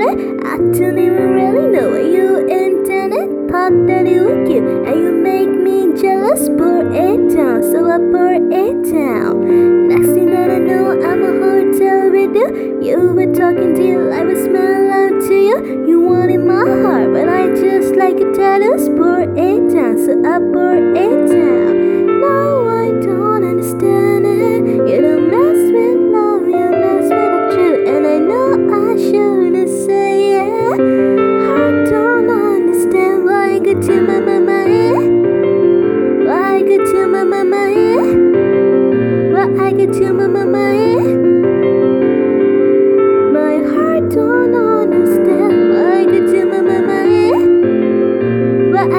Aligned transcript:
I 0.00 0.56
don't 0.56 0.98
even 0.98 1.34
really 1.34 1.66
know 1.68 1.90
what 1.90 2.04
you 2.04 2.38
intended. 2.48 3.50
Thought 3.50 3.86
that 3.88 4.06
it 4.06 4.22
was 4.22 4.48
cute, 4.48 4.64
and 4.64 4.98
you 4.98 5.12
make 5.12 5.48
me 5.48 6.00
jealous. 6.00 6.48
Pour 6.48 6.80
it 6.92 7.36
down, 7.36 7.62
so 7.62 7.90
I 7.90 7.98
pour 7.98 8.32
it 8.32 8.90
down. 8.90 9.71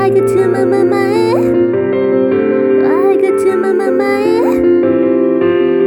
I 0.04 0.10
get 0.10 0.28
to 0.28 0.48
my 0.50 0.60
eh? 0.60 1.40
Why 2.84 3.12
I 3.12 3.16
get 3.16 3.38
to 3.40 3.56
my 3.56 3.70
eh? 4.04 4.52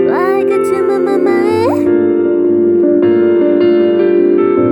Why 0.09 0.39
I 0.39 0.43
get 0.43 0.63
to 0.65 0.77
my 0.89 0.97
mama, 0.97 1.37
eh? 1.53 1.85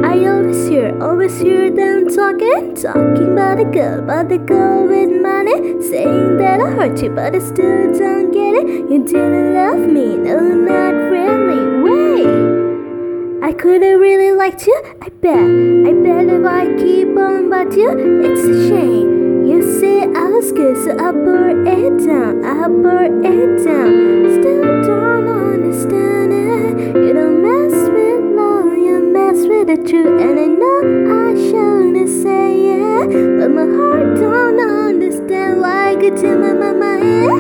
I 0.03 0.11
always 0.33 0.67
hear, 0.67 0.97
always 0.99 1.39
hear 1.39 1.71
them 1.71 2.09
talking, 2.09 2.75
talking 2.75 3.33
about 3.33 3.61
a 3.61 3.65
girl, 3.67 3.99
about 3.99 4.31
the 4.31 4.39
girl 4.39 4.89
with 4.89 5.11
money, 5.21 5.79
saying 5.83 6.39
that 6.39 6.63
I 6.63 6.71
hurt 6.71 7.03
you, 7.03 7.11
but 7.11 7.37
I 7.37 7.39
still 7.41 7.93
don't 7.93 8.33
get 8.33 8.55
it. 8.55 8.67
You 8.91 9.05
didn't 9.05 9.53
love 9.53 9.87
me, 9.87 10.17
no, 10.25 10.41
not 10.41 10.95
really. 11.13 11.83
Wait, 11.85 13.45
I 13.45 13.53
could 13.53 13.83
have 13.83 14.01
really 14.01 14.33
liked 14.33 14.67
you. 14.67 14.83
I 15.03 15.11
bet, 15.11 15.37
I 15.37 15.93
bet 15.93 16.29
if 16.33 16.47
I 16.47 16.65
keep 16.83 17.09
on 17.09 17.49
about 17.49 17.75
you, 17.75 17.91
it's 18.25 18.41
a 18.41 18.69
shame. 18.71 19.04
I 20.37 21.13
pour 21.13 21.49
it 21.49 21.99
down, 22.05 22.43
pour 22.83 23.05
it 23.05 23.65
down. 23.65 23.93
Still 24.43 24.63
don't 24.83 25.29
understand 25.29 26.33
it. 26.33 26.97
You 26.97 27.13
don't 27.13 27.41
mess 27.41 27.73
with 27.89 28.25
love, 28.35 28.77
you 28.77 28.99
mess 29.13 29.47
with 29.47 29.69
the 29.69 29.77
truth, 29.89 30.21
and 30.21 30.41
I 30.41 30.47
know 30.47 30.81
I 31.29 31.35
shouldn't 31.37 32.09
say 32.09 32.51
it, 32.67 33.39
but 33.39 33.51
my 33.53 33.63
heart 33.63 34.17
don't 34.19 34.59
understand 34.59 35.61
why 35.61 35.91
I 35.91 35.95
get 35.95 36.17
to 36.17 36.37
my 36.37 36.53
mama, 36.53 36.99
eh? 37.01 37.31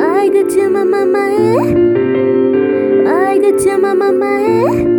I 0.00 0.28
get 0.30 0.48
to 0.48 0.70
my 0.70 0.84
mama, 0.84 1.18
eh? 1.18 1.74
I 3.06 3.38
get 3.38 3.58
to 3.64 3.76
my 3.76 3.92
mama, 3.92 4.26
eh? 4.26 4.89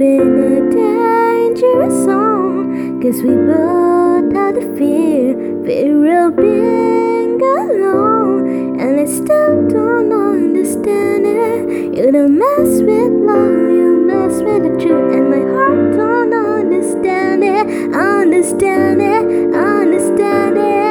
In 0.00 0.38
a 0.40 0.70
dangerous 0.70 1.94
zone. 2.04 3.00
Cause 3.00 3.22
we 3.22 3.34
both 3.34 4.32
have 4.32 4.54
the 4.54 4.62
fear, 4.76 5.34
fear 5.64 6.28
of 6.28 6.36
being 6.36 7.40
alone. 7.40 8.80
And 8.80 9.00
I 9.00 9.04
still 9.04 9.68
don't 9.68 10.12
understand 10.12 11.26
it. 11.26 11.96
You 11.96 12.10
don't 12.10 12.38
mess 12.38 12.80
with 12.82 13.12
love, 13.12 13.70
you 13.70 14.04
mess 14.06 14.42
with 14.42 14.62
the 14.64 14.70
truth. 14.82 15.14
And 15.14 15.30
my 15.30 15.42
heart 15.52 15.92
don't 15.96 16.32
understand 16.32 17.44
it, 17.44 17.94
understand 17.94 19.00
it, 19.00 19.54
understand 19.54 20.56
it. 20.58 20.84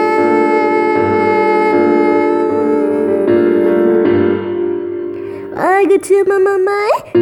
I 5.57 5.85
get 5.85 6.03
to 6.03 6.23
my 6.25 6.37
mama, 6.37 7.12